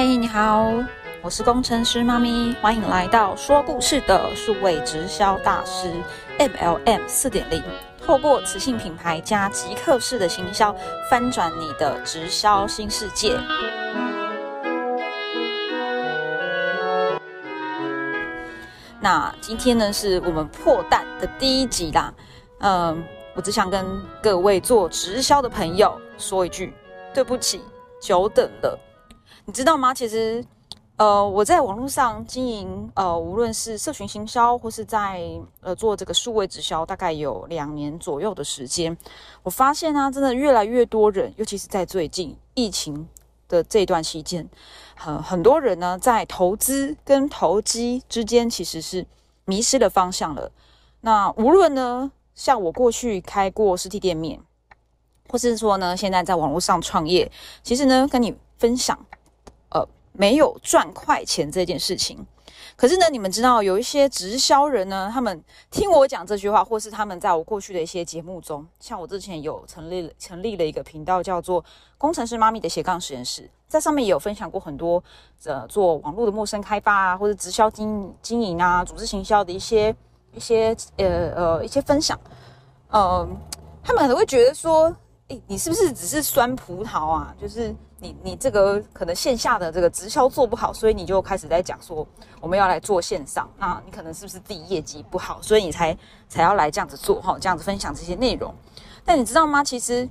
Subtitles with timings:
[0.00, 0.72] 嗨，你好，
[1.20, 5.92] 我是工程师妈咪，欢迎来到说故事的数位直销大师
[6.38, 7.62] MLM 四点零。
[8.02, 10.74] 透过磁性品牌加极客式的行销，
[11.10, 13.38] 翻转你的直销新世界。
[19.02, 22.10] 那今天呢，是我们破蛋的第一集啦。
[22.60, 23.04] 嗯，
[23.34, 23.84] 我只想跟
[24.22, 26.72] 各位做直销的朋友说一句，
[27.12, 27.60] 对不起，
[28.00, 28.80] 久等了。
[29.46, 29.92] 你知道吗？
[29.92, 30.44] 其实，
[30.96, 35.22] 呃，我在网络上经营，呃，无论是社群行销，或是在
[35.60, 38.96] 呃做这个数位直销，大概有两年左右的时间。
[39.42, 43.08] 我发现呢，真的越来越多人，尤其是在最近疫情
[43.48, 44.48] 的这段期间，
[44.94, 49.06] 很很多人呢，在投资跟投机之间，其实是
[49.46, 50.52] 迷失了方向了。
[51.00, 54.38] 那无论呢，像我过去开过实体店面，
[55.28, 58.98] 或是说呢，现在在网络上创业，其实呢，跟你分享。
[60.12, 62.26] 没有赚快钱这件事情，
[62.76, 71.64] 可是呢，你们知道有一些直销人呢，他们听我讲这句话，或是他们在我过去的一些节目中，像我之前有成立了成立了一个频道，叫做
[71.96, 75.02] “工程师妈咪的斜杠实验室”，在上面也有分享过很多
[75.44, 79.94] 呃做网络的陌生开发啊，或者直销经经营啊、组织行销的一些
[80.34, 82.18] 一些呃呃一些分享，
[82.88, 83.26] 呃，
[83.82, 84.94] 他们可能会觉得说，
[85.28, 87.34] 诶，你是不是只是酸葡萄啊？
[87.40, 87.74] 就是。
[88.02, 92.06] 你你这个可能线下的这个直销做不好，所以你就开始在讲说
[92.40, 93.48] 我们要来做线上。
[93.58, 98.54] 那你可能是不是自己业绩不好，所以你才才要来这样子做哈，这样子分享这些内容。
[99.04, 99.62] 但你知道吗？
[99.62, 100.08] 其实，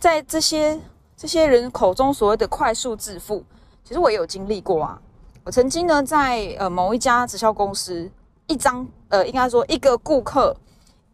[0.00, 0.80] 在这些
[1.16, 3.44] 这些人口中所谓的快速致富，
[3.84, 5.00] 其实我也有经历过啊。
[5.44, 8.10] 我曾经呢，在呃某一家直销公司，
[8.48, 10.56] 一张呃应该说一个顾客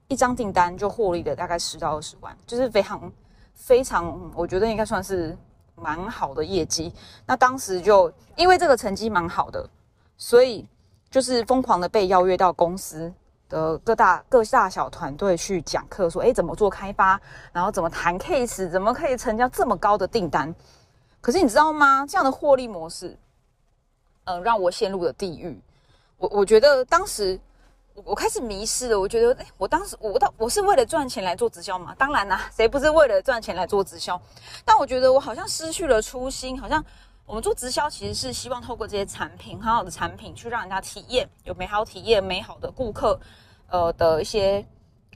[0.08, 3.12] 一张订单就获利了大概十到二十万，就是非常
[3.52, 5.36] 非常，我觉得应该算是。
[5.74, 6.92] 蛮好的业绩，
[7.26, 9.68] 那当时就因为这个成绩蛮好的，
[10.16, 10.66] 所以
[11.10, 13.12] 就是疯狂的被邀约到公司
[13.48, 17.20] 的各大各大小团队去讲课，说哎怎么做开发，
[17.52, 20.54] 然后怎么谈 case，怎么可以成交这么高的订单。
[21.20, 22.06] 可是你知道吗？
[22.08, 23.16] 这样的获利模式，
[24.24, 25.60] 嗯，让我陷入了地狱。
[26.18, 27.38] 我我觉得当时。
[27.94, 31.94] 我开始迷失了，我觉得，哎，我当时我到我是为了赚钱来做直销嘛？
[31.96, 34.20] 当然啦，谁不是为了赚钱来做直销？
[34.64, 36.84] 但我觉得我好像失去了初心，好像
[37.24, 43.18] 我们做直销其实是希望透过这些产品，很好的产品，去让人家体验有美好体验、美好的顾客，
[43.70, 44.66] 呃的一些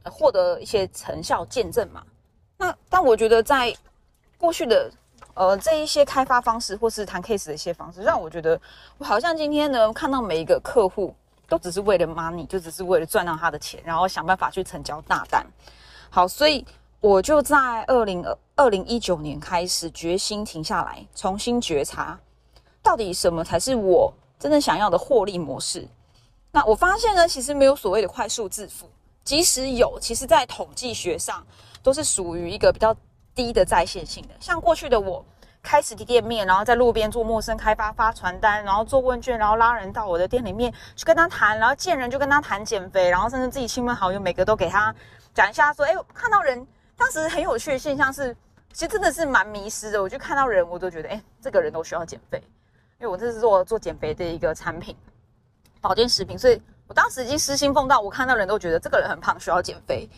[0.05, 2.05] 获得一些成效见证嘛。
[2.59, 3.75] 那但我觉得在
[4.39, 4.89] 过去的
[5.35, 8.61] 呃这一些开发方式或是谈 case 的一些方式，让我觉得
[8.99, 11.13] 我好像今天呢看到每一个客户。
[11.49, 15.45] 都只是为了 money，就只是为了赚到他的钱，然后想办法去成交大单。
[16.11, 16.65] 好，所以
[17.01, 22.19] 我就在二零二二零一九年开始决心停下来，重新觉察
[22.83, 25.89] 到底什么才是我真正想要的获利模式。
[26.53, 28.89] 那我发现呢，其实没有所谓的快速致富，
[29.25, 31.47] 即使有，其实在统计学上
[31.83, 32.95] 都是属于一个比较
[33.35, 34.31] 低的在线性的。
[34.39, 35.25] 像过去的我。
[35.63, 44.95] 开实体店面，然后在路边做陌生开发、发传单，然后做问卷，然后拉人到我的店里面去跟他谈，然后见人就跟他谈减肥，然后甚至自己亲朋好友每个都给他
[45.35, 48.35] 讲一下，说：“哎，看到人，当时很有趣的现象是，
[48.73, 50.03] 其实真的是蛮迷失的。
[50.03, 52.43] 我就看到人，我都觉得，哎，这个人都需要减肥，
[52.99, 54.97] 因为我这是做做减肥的一个产品，
[55.81, 60.09] 保健食品，所以我当时已经失心疯到我看到人都觉得这个人很胖，需要减肥。”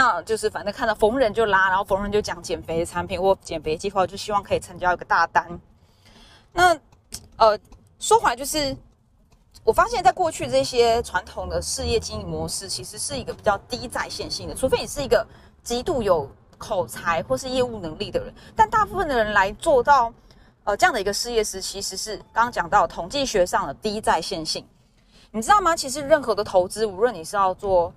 [0.00, 5.60] 那就是反正看到逢人就拉，然后逢人就讲减肥的产品或减肥计划，就希望可以成交一个大单。
[6.52, 6.72] 那
[7.36, 7.58] 呃，
[7.98, 8.76] 说回来就是，
[9.64, 15.26] 我发现在过去这些传统的事业经营模式，其实是一个比较低在线性的，除非你是一个
[15.64, 18.32] 极度有口才或是业务能力的人。
[18.54, 20.14] 但大部分的人来做到
[20.62, 24.64] 呃这样的一个事业时，其实是刚刚讲到统计学上的低在线性。
[25.32, 25.74] 你知道吗？
[25.74, 27.92] 其实任何的投资，无论你是要做。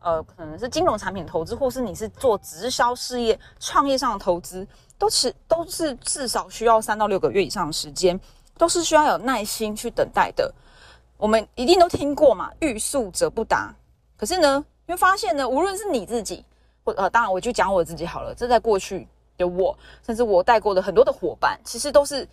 [0.00, 4.66] 呃，可能是金融产品投资，或是你是做直销事业、创业上的投资，
[4.98, 8.18] 都是都是至少需要三到六个月以上的时间，
[8.56, 10.54] 都是需要有耐心去等待的。
[11.16, 13.74] 我们一定都听过嘛，“欲速则不达”。
[14.16, 16.44] 可是呢，你会发现呢，无论是你自己，
[16.84, 18.34] 或呃，当然我就讲我自己好了。
[18.34, 22.28] 这在过去的我，甚至我带过的很多的伙伴，其实都是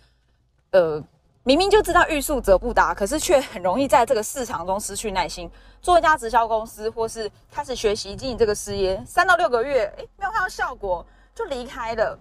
[0.72, 1.02] 呃。
[1.46, 5.50] 明明就知道欲速则不达，可是却很容易在这个市场中失去耐心。
[5.82, 11.04] 做一家直销公司，或是开始学习经营这个事业，三到六个月，诶，没有看到效果
[11.34, 12.18] 就离开了。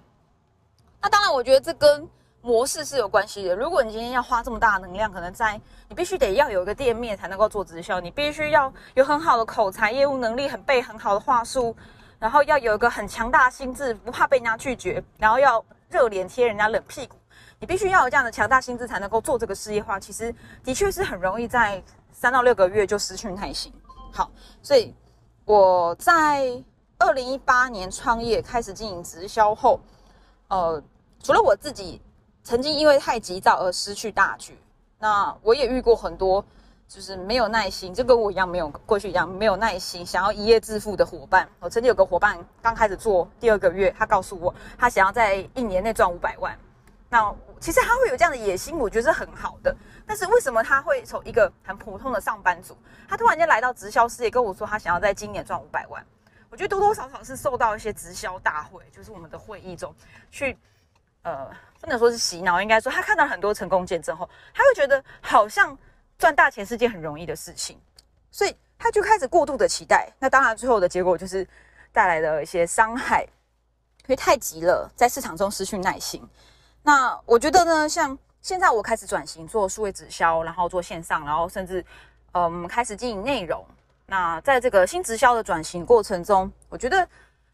[1.01, 2.05] 那当然，我觉得这跟
[2.41, 3.55] 模式是有关系的。
[3.55, 11.73] 如果你今天要花这么大的能量，可能在你必须得要有一个店面才能够做直销，你必须要有很好的口才、业务能力，很背很好的话术，
[12.19, 17.15] 然后要有一个很强大的心智，不怕被人家拒绝，然后要热脸贴人家冷屁股。
[17.63, 19.97] 你必须要有这样的强大心智才能够做这个事业化。
[19.97, 21.81] 其实的确是很容易在
[22.11, 23.71] 三到六个月就失去耐心。
[24.11, 24.29] 好，
[24.61, 24.93] 所以
[25.45, 26.61] 我在
[26.99, 29.79] 二零一八年创业开始经营直销后，
[30.49, 30.83] 呃，
[31.23, 32.01] 除了我自己
[32.43, 34.59] 曾经因为太急躁而失去大局，
[34.99, 36.43] 那我也遇过很多。
[36.85, 41.47] 就是没有耐心，就跟我一样，没有过去一样没有耐心，想要一夜致富的伙伴。
[41.61, 46.55] 我曾经有个伙伴刚开始做第二个月，他告诉我，他想要在一年内赚五百万。
[47.09, 47.33] 那
[47.63, 49.73] 其实他会有这样的野心，我觉得是很好的。
[50.05, 52.77] 但是为什么他会从一个很普通的上班族，
[53.07, 56.05] 他突然间来到直销事业，跟我说他想要在今年赚五百万？
[56.49, 59.95] 我觉得多多少少是受到一些直销大会，就是我们的会议中
[60.29, 60.57] 去，
[61.21, 61.49] 呃，
[61.79, 65.77] 不能说是洗脑，应该说他看到很多成功见证后，他会觉得好像。
[66.15, 67.77] 赚大钱是件很容易的事情，
[68.31, 70.09] 所以他就开始过度的期待。
[70.19, 71.45] 那当然，最后的结果就是
[71.91, 76.25] 带来的一些伤害，因为太急了，在市场中失去耐心。
[76.83, 81.83] 那我觉得呢，像现在我开始转型做数位直销，然后做线上，然后甚至
[82.33, 83.65] 嗯开始经营内容。
[84.05, 87.07] 那在这个新直销的转型过程中，我觉得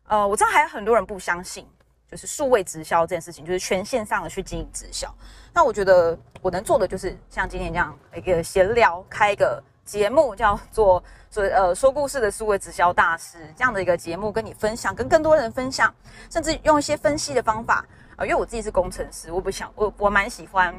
[0.07, 1.65] 呃，我知道还有很多人不相信。
[2.11, 5.07] 就是数位直销这件事情，就是全线上的去经营直销。
[5.53, 15.93] 那我觉得我能做的就是像今天这样一个闲聊，开一个节目，叫做说呃说故事的数位直销大师这样的一个节目，跟你分享，跟更多人分享，
[16.31, 17.85] 甚至用一些分析的方法
[18.19, 18.25] 啊。
[18.25, 20.75] 因为我自己是工程师，我不想我我蛮喜欢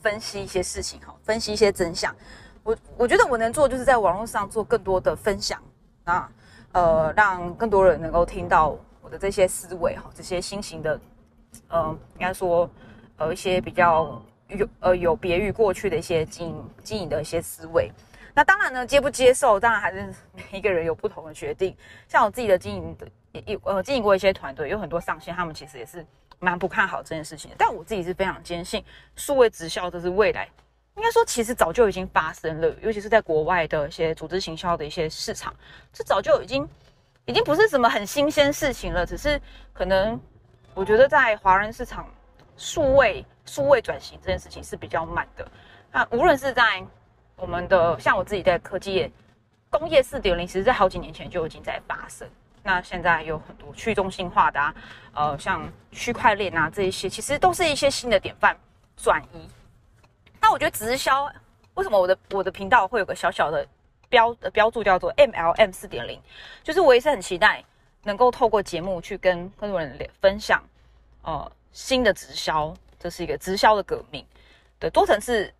[0.00, 2.14] 分析一些事情哈，分析一些真相。
[2.62, 5.62] 我我觉得我能做就是在网络上做更多的分享
[6.04, 6.30] 啊，
[6.72, 8.78] 呃，让更多人能够听到。
[9.04, 10.98] 我的这些思维哈，这些新型的，
[11.68, 12.66] 呃，应该说，
[13.18, 14.18] 呃，一些比较
[14.48, 17.92] 有呃有别于过去的一些经营经营的一些思维。
[18.34, 21.76] 那当然呢，接不接受，当然还是每一个人有不同的决定。
[22.08, 23.06] 像我自己的经营的，
[23.46, 26.04] 也呃经营过一些团队，有很多上线，他们其实也是
[26.38, 27.56] 蛮不看好这件事情的。
[27.58, 28.84] 但我自己是非常坚信，
[29.16, 30.48] 数位直销这是未来，
[30.96, 35.54] 应该说其实早就已经发生了，尤其是在国外的一些组织行销的一些市场，
[35.92, 36.68] 这早就已经。
[37.26, 39.40] 已经不是什么很新鲜事情了，只是
[39.72, 40.20] 可能
[40.74, 42.06] 我觉得在华人市场
[42.54, 45.48] 数位数位转型这件事情是比较慢的。
[45.90, 46.84] 那无论是在
[47.36, 49.10] 我们的像我自己在科技业
[49.70, 52.28] 工业四点零，其实在好几年前就已经在发生。
[52.62, 54.74] 那现在有很多去中心化的啊，
[55.12, 58.56] 呃，像区块链啊这一些，其实都是一些新的典范
[58.96, 59.48] 转移。
[60.40, 61.30] 那我觉得直销
[61.74, 63.66] 为什么我的我的频道会有个小小的？
[64.10, 66.20] 标的标注叫做 MLM 四点零，
[66.62, 67.64] 就是我也是很期待
[68.04, 70.62] 能够透过节目去跟更多人分享，
[71.22, 74.24] 呃，新的直销，这是一个直销的革命，
[74.78, 75.52] 对多层次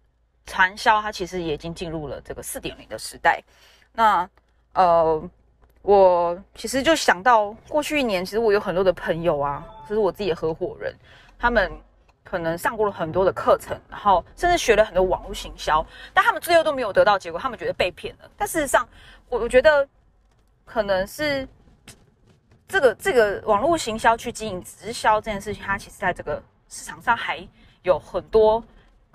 [0.46, 3.42] 传销，它其实也已经进入了这个四点零的时代。
[3.92, 4.28] 那
[4.72, 5.30] 呃，
[5.82, 10.94] 我其实就想到过去一年，其实我有很多的朋友啊，就是我自己的合伙人，
[11.38, 11.72] 他们。
[12.26, 18.28] 可能上过了很多的课程，然后甚至学了很多网络行销，但他们最后都没有得到结果，他们觉得被骗了。
[18.36, 18.88] 但事实上，
[19.28, 19.86] 我我觉得
[20.64, 21.46] 可能是
[22.66, 27.46] 这个这个网络行销去经营直销这件事情，它其实在这个市场上还
[27.82, 28.64] 有很多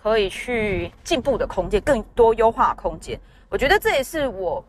[0.01, 3.19] 可以去进步的空间，更多优化空间。
[3.49, 4.63] 我觉得这也是我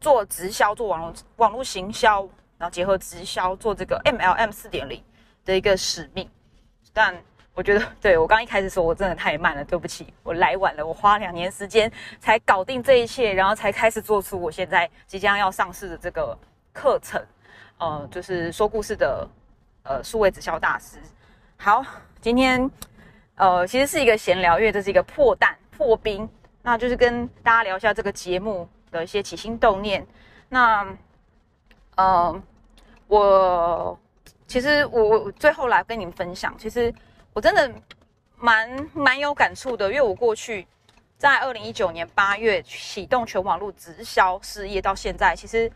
[0.00, 5.02] 做直销、做网络网络行销，然后结合直销做这个 MLM 四点零
[5.44, 6.28] 的一个使命，
[6.92, 7.14] 但。
[7.54, 16.38] 我觉得，对我刚一开始说，我真的太慢了，对不起，我来晚了，我花两年时间才搞定这一切，然后才开始做出我现在即将要上市的这个
[16.72, 17.20] 课程，
[17.78, 19.28] 呃，就是说故事的，
[19.82, 20.98] 呃，数位直销大师。
[21.56, 21.84] 好，
[22.20, 22.70] 今天，
[23.38, 26.28] 呃，其实是一个闲聊，因为这是一个破蛋破冰，
[26.62, 30.06] 那就是跟大家聊一下这个节目的一些起心动念。
[30.48, 30.86] 那，
[31.96, 32.42] 呃，
[33.06, 33.98] 我
[34.46, 36.94] 其实我我最后来跟你们分享，其实。
[37.34, 37.72] 我真的
[38.36, 40.66] 蛮蛮有感触的，因为我过去
[41.16, 45.70] 在二零一九年八月启动全网络直销事业，到现在其实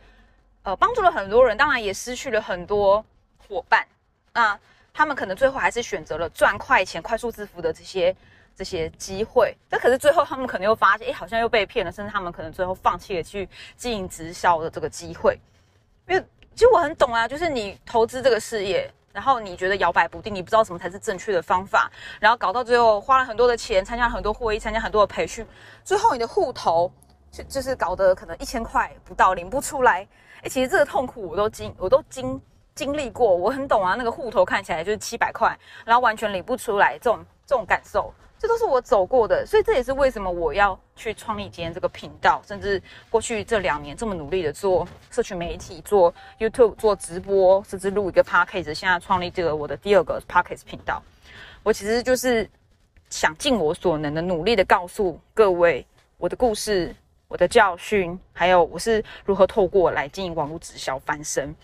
[0.64, 3.04] 呃帮助了很多人，当然也失去了很多
[3.46, 3.86] 伙伴。
[4.32, 4.58] 那
[4.92, 8.14] 他们可能最后还是选择了赚快钱、快速致富的这些
[8.54, 15.38] 这些机会，但可是最后他们可能又发现，哎，好像又被骗了，甚至他们可能最后放弃了去经营直销的这个机会。
[16.08, 18.90] 因为其实我很懂啊，就是你投资这个事业。
[19.14, 25.46] 然后你觉得摇摆不定，你不知道什么才是正确的方法，然后搞到最后花了很多的钱，参加了很多会议，参加很多的培训，
[25.84, 26.90] 最后你的户头
[27.30, 30.08] 就就是搞得可能一千块不到领不出来。
[30.42, 32.40] 哎，其实这个痛苦我都经我都经
[32.74, 33.94] 经历过，我很懂啊。
[33.96, 38.12] 那个户头看起来就是七百块，然后完全领不出来，这种这种感受。
[38.38, 51.00] 这都是我走过的，所以这也是为什么我要去创立今天这个频道，甚至过去这两年这么努力的做社群媒体、做 YouTube、做直播，甚至录一个 Podcast，现在创立这个我的第二个 Podcast 频道。
[51.62, 52.50] 我其实就是
[53.10, 55.86] 想尽我所能的努力的告诉各位
[56.18, 56.92] 我的故事、
[57.28, 61.54] 我的教训，还有我是如何透过来经营网络直销翻身。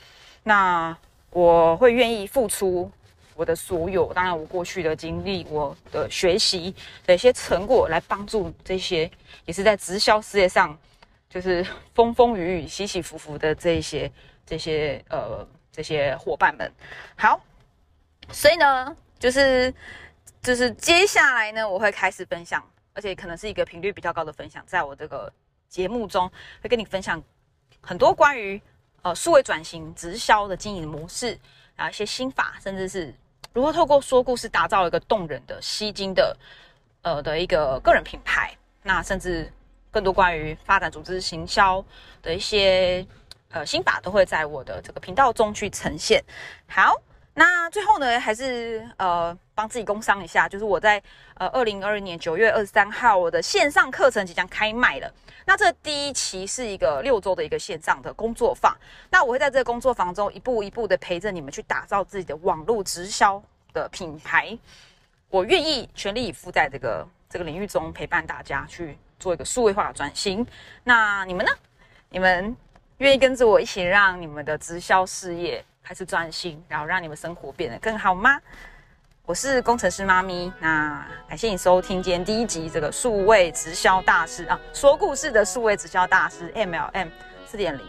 [0.49, 0.97] 那
[1.29, 2.91] 我会愿意付出
[3.35, 6.75] 我的所有，当然我过去的经历、我的学习
[7.05, 9.11] 的一些成果，来帮助这些
[9.45, 10.75] 也是在直销事业上
[11.29, 11.63] 就是
[11.95, 14.11] 风风雨雨、起起伏伏的这一些
[14.47, 16.73] 这些呃这些伙伴们。
[17.15, 17.39] 好，
[18.33, 19.73] 所以呢，就是
[20.41, 25.31] 就是接下来呢，我会开始分享，而且可能是一个频率比较高的分享，在我这个
[25.69, 26.27] 节目中
[26.63, 27.23] 会跟你分享
[27.83, 28.59] 很多关于。
[29.03, 31.39] 呃，数位转型直销的经营模式，
[31.77, 33.15] 啊，一些心法，甚至是
[33.53, 36.37] 如何透过说故事打造一个动人的、吸睛的，
[37.03, 38.53] 呃的一个个人品牌。
[38.83, 39.53] 那甚至
[39.91, 41.85] 更多关于发展组织行销
[42.23, 43.07] 的一些
[43.51, 46.23] 呃心法，都会在我的这个频道中去呈现。
[46.67, 47.01] 好，
[47.35, 51.03] 那最后呢，还是呃帮自己工商一下，就是我在
[51.35, 55.13] 呃二零二二年九月二十三号，我的线上课程即将开卖了。
[55.47, 58.73] 那这第一期是一个六周的一个线上的工作坊，
[59.11, 64.57] 那我会在这个工作坊中一步一步的陪着你们去打造自己的网络直销的品牌。
[65.29, 70.47] 我愿意全力以赴在这个这个领域中陪伴大家去做一个数位化的转型。
[70.85, 71.51] 那你们呢？
[72.11, 72.57] 你们
[72.99, 78.41] 愿意跟着我一起让你们的直销事业开始转型，然后让你们生活变得更好吗？
[79.29, 87.11] 我是工程师妈咪，那感谢你收听今天第一集这个数位直销大师啊，说故事的数位直销大师 MLM
[87.45, 87.85] 四点零。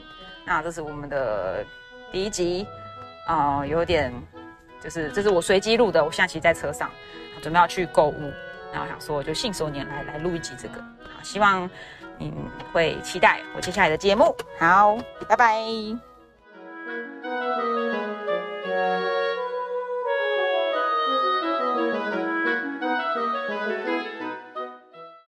[0.45, 1.63] 那这是我们的
[2.11, 2.67] 第一集
[3.25, 4.13] 啊，有点
[4.83, 6.91] 就是这是我随机录的，我现在其实在车上
[7.41, 8.33] 准备要去购物，
[8.73, 11.69] 然后想说就信手拈来来录一集这个，好，希望
[12.17, 12.33] 你
[12.73, 14.35] 会期待我接下来的节目。
[14.59, 14.97] 好，
[15.29, 16.08] 拜拜。